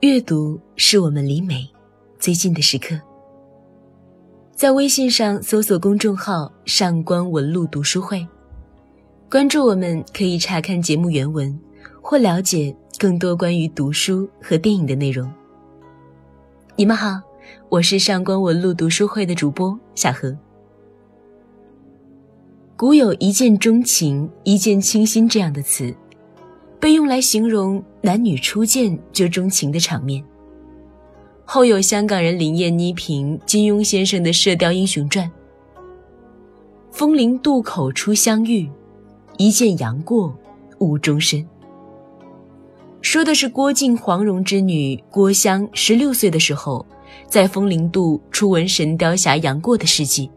[0.00, 1.68] 阅读是我们离美
[2.20, 2.96] 最近的时刻。
[4.54, 8.24] 在微信上搜索公众号“上官文露读书会”，
[9.28, 11.58] 关注我们，可以查看节目原文
[12.00, 15.28] 或了解更多关于读书和电影的内容。
[16.76, 17.20] 你们好，
[17.68, 20.32] 我是上官文露读书会的主播小何。
[22.76, 25.92] 古有一见钟情、一见倾心这样的词，
[26.80, 30.22] 被用来形容男女初见就钟情的场面。
[31.44, 35.26] 后有香港人林燕妮评金庸先生的《射雕英雄传》
[36.92, 38.70] ：“风铃渡口初相遇，
[39.38, 40.36] 一见杨过
[40.80, 41.44] 误终身。”
[43.00, 46.84] 说的是郭靖黄蓉之女郭襄十六岁的时候，
[47.26, 50.30] 在风铃渡初闻神雕侠杨过的事迹，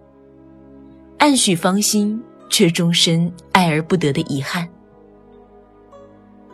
[1.17, 4.65] 暗许芳心，却终身爱而不得的遗憾。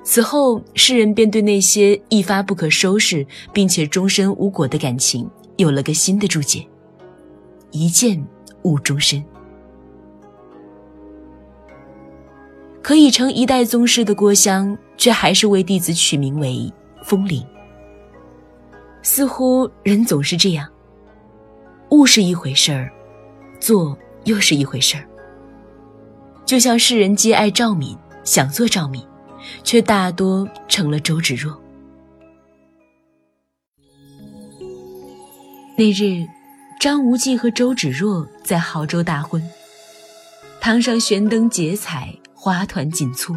[0.09, 6.66] 此后，世人便对那些一发不可收拾并且终身无果的感情有了个新的注解：
[7.72, 8.25] 一见
[8.61, 9.22] 误终身。
[12.81, 16.72] 可以成一代宗师的郭襄，却还是为弟子取名为
[17.03, 17.45] 风铃。
[19.02, 20.66] 似乎人总是这样，
[21.89, 22.89] 悟是一回事儿，
[23.59, 25.03] 做又是一回事儿。
[26.45, 29.05] 就像世人皆爱赵敏，想做赵敏。
[29.64, 31.62] 却大多成了周芷若。
[35.78, 36.26] 那日，
[36.80, 39.42] 张无忌和周芷若在亳州大婚，
[40.59, 43.36] 堂上悬灯结彩，花团锦簇。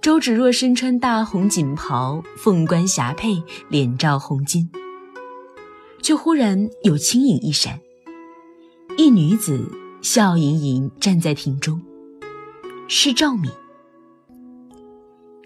[0.00, 4.68] 周芷若身穿大红锦袍，凤冠霞帔，脸罩红巾。
[6.02, 7.80] 却忽然有轻影一闪，
[8.98, 9.66] 一女子
[10.02, 11.80] 笑盈盈站在庭中，
[12.86, 13.50] 是赵敏。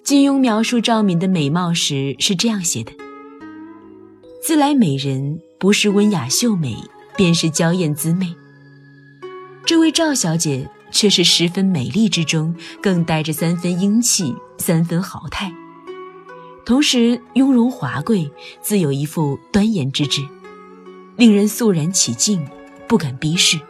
[0.08, 2.90] 金庸描述赵敏的美貌时是这样写的
[4.42, 6.74] ：“自来美人，不是温雅秀美，
[7.14, 8.34] 便是娇艳姿媚。
[9.66, 15.52] 这位赵小姐却是十分美丽之中，更带着三分英气，三分豪态，
[16.64, 18.30] 同时雍容华贵，
[18.62, 20.22] 自有一副端严之姿，
[21.18, 22.42] 令人肃然起敬，
[22.88, 23.60] 不敢逼视。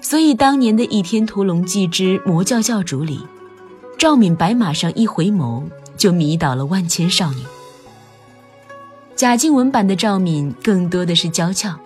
[0.00, 3.18] 所以当年的《倚天屠龙记之魔教教主》里。”
[4.02, 5.62] 赵敏白马上一回眸，
[5.96, 7.38] 就迷倒了万千少女。
[9.14, 11.78] 贾静雯版的赵敏更多的是娇俏，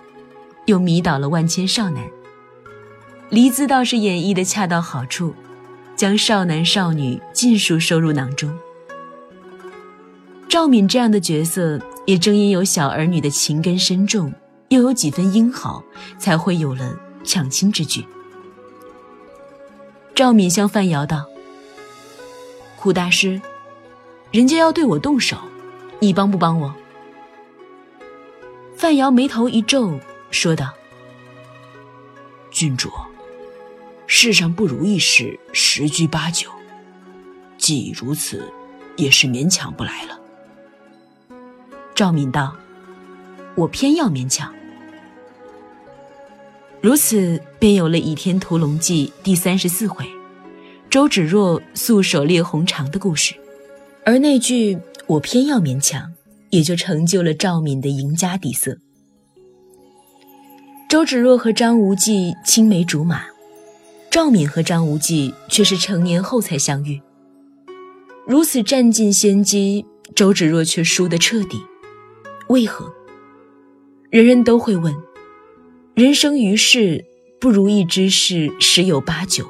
[0.65, 2.03] 又迷倒了万千少男。
[3.29, 5.31] 黎姿倒是演绎的恰到好处，
[5.95, 8.51] 将少男少女尽数收入囊中。
[10.49, 14.33] 赵敏这样的角色，也正因有小儿女的情根深重，
[14.69, 15.83] 又有几分英豪，
[16.17, 18.03] 才会有了抢亲之举。
[20.15, 21.23] 赵敏向范瑶道。
[22.77, 23.41] 苦大师，
[24.31, 25.35] 人家要对我动手，
[25.99, 26.73] 你帮不帮我？
[28.75, 29.99] 范瑶眉头一皱，
[30.29, 30.71] 说道
[32.51, 32.91] ：“郡主，
[34.05, 36.49] 世上不如意事十居八九，
[37.57, 38.53] 既如此，
[38.95, 40.19] 也是勉强不来了。”
[41.95, 42.55] 赵敏道
[43.55, 44.53] ：“我偏要勉强。”
[46.79, 50.07] 如此，便有了《倚天屠龙记》第三十四回。
[50.89, 53.35] 周芷若素手猎红肠的故事，
[54.05, 56.13] 而那句“我偏要勉强”，
[56.49, 58.77] 也就成就了赵敏的赢家底色。
[60.89, 63.25] 周芷若和张无忌青梅竹马，
[64.09, 67.01] 赵敏和张无忌却是成年后才相遇。
[68.25, 71.61] 如此占尽先机，周芷若却输得彻底，
[72.47, 72.91] 为何？
[74.09, 74.95] 人人都会问：
[75.93, 77.03] 人生于世，
[77.41, 79.45] 不如意之事十有八九，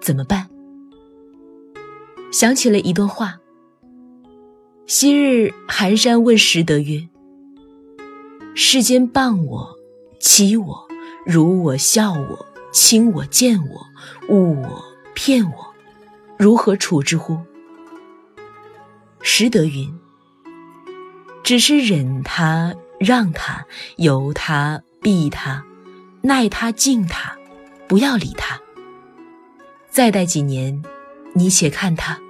[0.00, 0.48] 怎么办？
[2.32, 3.38] 想起了一段话。
[4.86, 7.08] 昔日寒山问拾得曰
[8.56, 9.76] ：“世间谤我、
[10.18, 10.88] 欺我、
[11.26, 13.86] 辱我、笑我、轻我、贱我、
[14.34, 14.82] 误我、
[15.14, 15.74] 骗我，
[16.38, 17.38] 如何处之乎？”
[19.20, 19.94] 拾得云
[21.44, 23.66] ：“只是忍他、让他、
[23.96, 25.64] 由他、避他、
[26.22, 27.36] 耐他、敬他，
[27.86, 28.58] 不要理他。
[29.90, 30.82] 再待几年。”
[31.34, 32.20] 你且看他，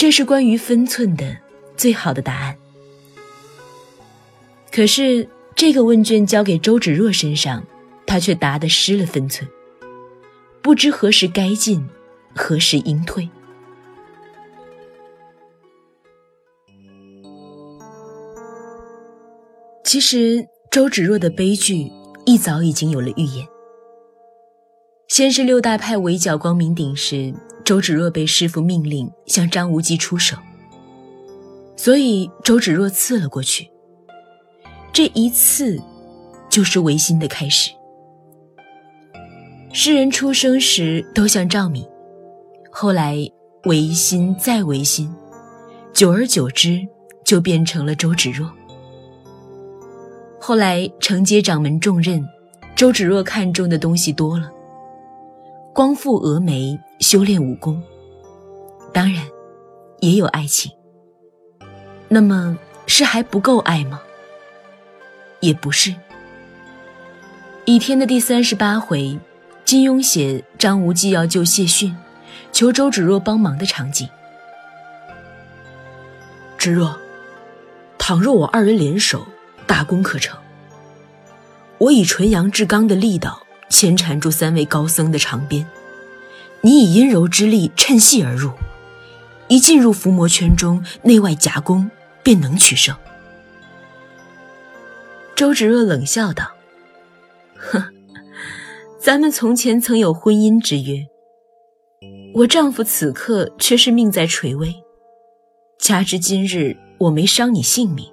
[0.00, 1.36] 这是关于分寸的
[1.76, 2.56] 最好的答案。
[4.72, 7.62] 可是这个问卷交给周芷若身上，
[8.06, 9.46] 他却答得失了分寸，
[10.62, 11.86] 不知何时该进，
[12.34, 13.28] 何时应退。
[19.84, 21.92] 其实周芷若的悲剧
[22.24, 23.46] 一早已经有了预演。
[25.10, 27.34] 先是六大派围剿光明顶时，
[27.64, 30.36] 周芷若被师傅命令向张无忌出手，
[31.74, 33.68] 所以周芷若刺了过去。
[34.92, 35.82] 这一刺，
[36.48, 37.72] 就是违心的开始。
[39.72, 41.84] 世人出生时都像赵敏，
[42.70, 43.18] 后来
[43.64, 45.12] 违心再违心，
[45.92, 46.86] 久而久之
[47.24, 48.48] 就变成了周芷若。
[50.40, 52.24] 后来承接掌门重任，
[52.76, 54.48] 周芷若看中的东西多了，
[55.72, 57.80] 光复峨眉，修炼武功，
[58.92, 59.24] 当然
[60.00, 60.70] 也有爱情。
[62.08, 64.00] 那么是还不够爱吗？
[65.38, 65.94] 也不是。
[67.66, 69.16] 倚天的第三十八回，
[69.64, 71.96] 金庸写张无忌要救谢逊，
[72.50, 74.08] 求周芷若帮忙的场景。
[76.58, 76.98] 芷若，
[77.96, 79.24] 倘若我二人联手，
[79.68, 80.36] 大功可成。
[81.78, 83.40] 我以纯阳至刚的力道
[83.70, 85.64] 牵缠住三位高僧的长鞭，
[86.60, 88.50] 你以阴柔之力趁隙而入，
[89.48, 91.90] 一进入伏魔圈中，内外夹攻，
[92.22, 92.94] 便能取胜。
[95.34, 96.50] 周芷若冷笑道
[97.56, 97.82] ：“哼，
[99.00, 101.06] 咱们从前曾有婚姻之约，
[102.34, 104.74] 我丈夫此刻却是命在垂危，
[105.78, 108.06] 加之今日我没伤你性命，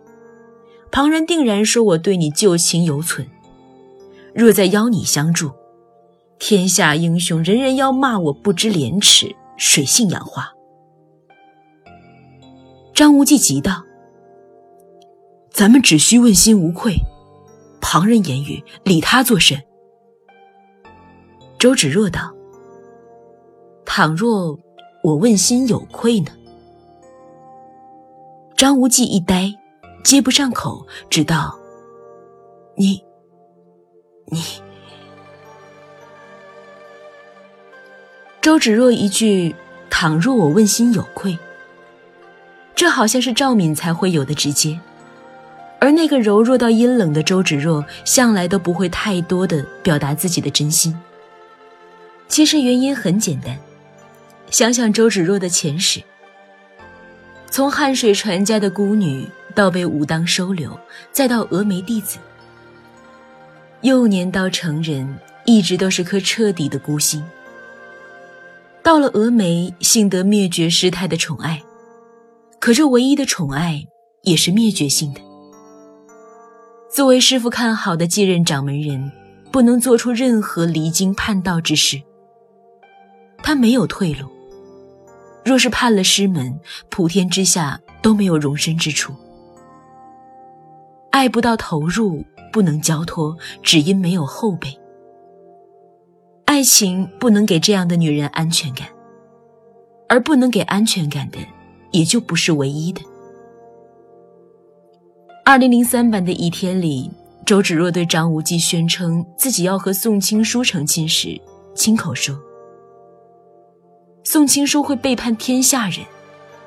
[0.90, 3.28] 旁人定然说我对你旧情犹存。
[4.38, 5.52] 若再邀你相助，
[6.38, 10.48] 天下英雄人人要骂我不知廉耻，水性杨花。”
[12.94, 13.84] 张无忌急道
[15.50, 16.96] ：“咱们只需问心无愧。”
[17.82, 19.60] 旁人言语，理他作甚？
[21.58, 22.32] 周芷若道
[23.86, 24.60] ：“倘若
[25.02, 26.32] 我问心有愧呢？”
[28.56, 29.52] 张无忌一呆，
[30.04, 31.58] 接不上口，只道
[32.78, 33.04] ：“你，
[34.28, 34.44] 你。”
[38.42, 39.56] 周芷若一句
[39.90, 41.38] ：“倘若我问心有愧。”
[42.76, 44.80] 这好像是赵敏才会有的直接。
[45.80, 50.98] 而那个柔弱到阴冷的周芷若，向来都不会太多的表达自己的真心。
[52.28, 53.58] 其实原因很简单，
[54.50, 56.02] 想想周芷若的前世，
[57.50, 60.78] 从汉水传家的孤女，到被武当收留，
[61.12, 62.18] 再到峨眉弟子，
[63.82, 67.24] 幼年到成人，一直都是颗彻底的孤星。
[68.82, 71.62] 到了峨眉，幸得灭绝师太的宠爱，
[72.60, 73.86] 可这唯一的宠爱，
[74.24, 75.22] 也是灭绝性的。
[76.90, 79.12] 作为师傅看好的继任掌门人，
[79.52, 82.02] 不能做出任何离经叛道之事。
[83.44, 84.28] 他没有退路。
[85.46, 86.60] 若是叛了师门，
[86.90, 89.14] 普天之下都没有容身之处。
[91.12, 94.68] 爱不到投入，不能交托，只因没有后辈。
[96.46, 98.88] 爱情不能给这样的女人安全感，
[100.08, 101.38] 而不能给安全感的，
[101.92, 103.02] 也就不是唯一的。
[105.46, 107.12] 二零零三版的《倚天》里，
[107.46, 111.40] 周芷若对张无忌宣称自己要和宋青书成亲时，
[111.74, 112.38] 亲口说
[114.24, 116.06] ：“宋青书会背叛天下人，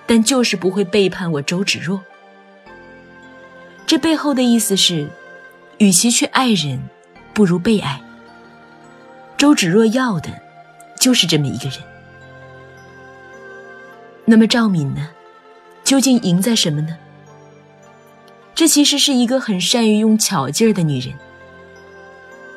[0.06, 2.00] 但就是不会背叛我周芷若。”
[3.86, 5.10] 这背后的意思是，
[5.80, 6.78] 与其去爱人，
[7.32, 7.98] 不如被爱。
[9.38, 10.28] 周芷若要的，
[10.98, 11.78] 就是这么一个人。
[14.26, 15.08] 那么赵敏呢？
[15.82, 16.98] 究竟赢在什么呢？
[18.54, 21.14] 这其实是一个很善于用巧劲儿的女人，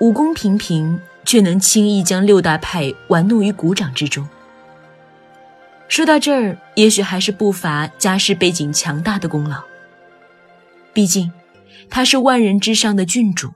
[0.01, 4.27] 武功平平，却能轻易将六大派玩弄于股掌之中。
[5.88, 9.63] 说到这儿，也许还是不乏家世背景强大的功劳。
[10.92, 11.32] 毕竟，
[11.96, 13.50] 她是万人之上的郡主，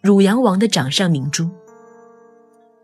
[0.00, 1.50] 汝阳王的掌上明珠。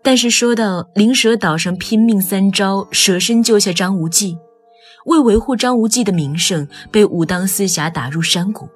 [0.03, 4.37] 但是说到灵蛇岛上拼命三招，舍身救下张无忌，
[5.05, 8.69] 为维护张无忌的名声，被武当四侠打入山谷。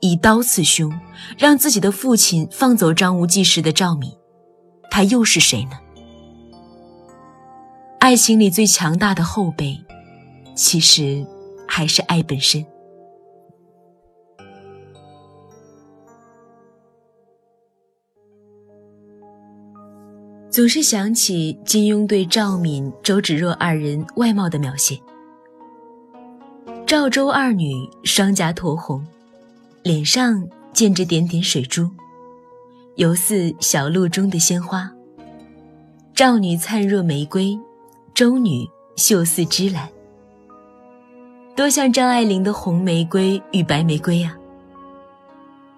[0.00, 0.92] 以刀刺胸，
[1.36, 4.12] 让自己的父亲放走张无忌时的赵敏，
[4.88, 5.72] 他又是谁呢？
[7.98, 9.84] 爱情里最强大的后辈，
[10.54, 11.26] 其实
[11.66, 12.64] 还是爱本身。
[20.54, 24.96] 总是想起金庸对赵敏、周芷若二人外貌的描写：
[26.86, 27.72] 赵周二女
[28.04, 29.04] 双颊酡红。
[29.82, 31.90] 脸上溅着点点水珠，
[32.94, 34.88] 犹似小路中的鲜花。
[36.14, 37.58] 赵女灿若玫瑰，
[38.14, 39.88] 周女秀似芝兰，
[41.56, 44.38] 多像张爱玲的红玫瑰与白玫瑰啊！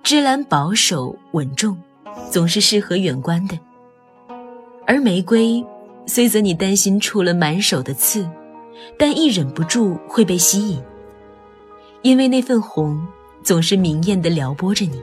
[0.03, 1.75] 芝兰保守稳重，
[2.31, 3.57] 总是适合远观的；
[4.87, 5.65] 而玫瑰，
[6.07, 8.29] 虽则你担心触了满手的刺，
[8.97, 10.81] 但亦忍不住会被吸引。
[12.03, 13.05] 因为那份红
[13.43, 15.03] 总是明艳的撩拨着你。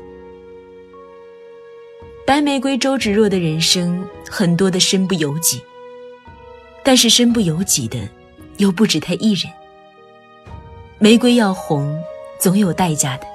[2.25, 5.61] 白玫瑰周芷若的人生很多的身不由己，
[6.81, 7.99] 但是身不由己的
[8.57, 9.51] 又不止她一人。
[10.97, 12.01] 玫瑰要红，
[12.39, 13.27] 总有代价的。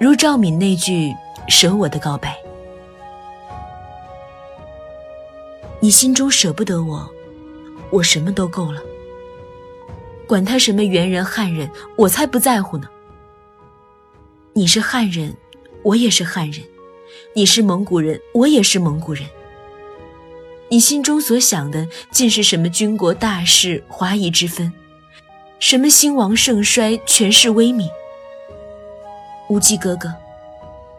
[0.00, 1.14] 如赵敏那句
[1.46, 2.36] “舍我的告白”，
[5.80, 7.08] 你心中舍不得我，
[7.90, 8.82] 我什么都够了。
[10.26, 12.88] 管他什么猿人汉人，我才不在乎呢。
[14.54, 15.36] 你是汉人，
[15.84, 16.64] 我也是汉人；
[17.32, 19.24] 你是蒙古人，我也是蒙古人。
[20.68, 24.72] 你心中所想的，尽是什么军国大事、华夷之分？
[25.60, 27.88] 什么兴亡盛衰、权势威名？
[29.48, 30.12] 无忌哥哥，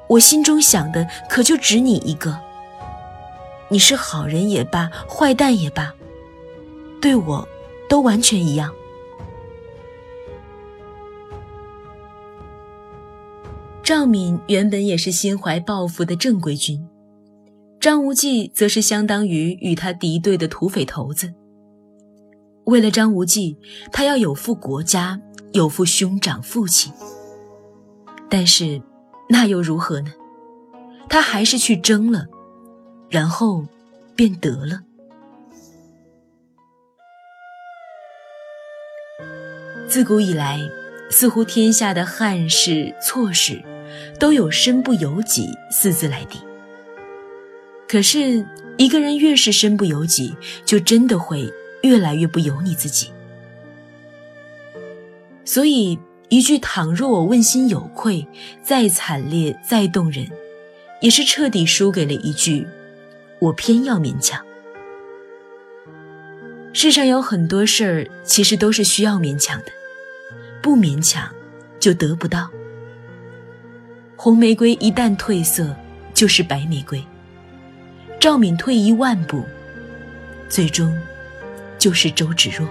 [0.08, 2.40] 我心中想的可就只你一个。
[3.70, 5.94] 你是好人也罢，坏蛋也罢，
[7.00, 7.48] 对我
[7.88, 8.74] 都完全一样。
[13.84, 16.88] 赵敏原本也是心怀抱负的正规军，
[17.80, 21.34] 张无忌则是相当于与他敌对的土匪头子。
[22.66, 23.58] 为了张无忌，
[23.92, 25.20] 他要有负国家，
[25.54, 26.94] 有负兄长父亲。
[28.30, 28.80] 但是，
[29.28, 30.12] 那又如何呢？
[31.10, 32.28] 他还是去争了，
[33.10, 33.66] 然后
[34.16, 34.82] 便得了。
[39.88, 40.60] 自古以来，
[41.10, 43.62] 似乎天下的汉事错事，
[44.20, 46.40] 都有“身不由己”四字来抵。
[47.88, 48.46] 可是，
[48.78, 50.36] 一个人越是身不由己，
[50.66, 51.52] 就真的会。
[51.82, 53.10] 越来越不由你自己，
[55.46, 55.98] 所以
[56.28, 58.28] 一句“倘若我问心有愧”，
[58.62, 60.30] 再惨烈再动人，
[61.00, 62.68] 也是彻底输给了一句
[63.40, 64.46] “我偏要勉强”。
[66.74, 69.72] 世上有很多事儿，其实都是需要勉强的，
[70.62, 71.28] 不勉强
[71.80, 72.50] 就得不到。
[74.16, 75.76] 红玫瑰一旦褪色，
[76.14, 77.04] 就是白玫瑰。
[78.20, 79.44] 赵敏退一万步，
[80.48, 80.96] 最终。
[81.80, 82.68] 就是周芷若。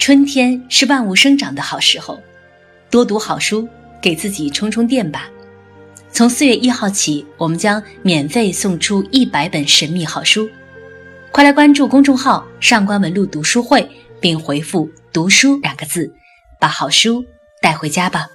[0.00, 2.18] 春天是万物生长的好时候，
[2.90, 3.68] 多读好书，
[4.00, 5.28] 给自己充充电吧。
[6.10, 10.48] 从四月一号起，我们将免费送出一百本神秘好书，
[11.30, 13.86] 快来关注公众号“上官文露读书会”，
[14.18, 16.10] 并回复“读书”两个字，
[16.58, 17.22] 把好书。
[17.60, 18.26] 带回家吧。